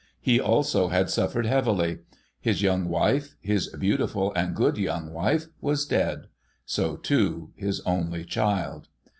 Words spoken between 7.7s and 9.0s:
only child.